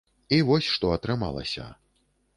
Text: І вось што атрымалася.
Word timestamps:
І 0.37 0.39
вось 0.47 0.71
што 0.77 0.91
атрымалася. 0.97 1.69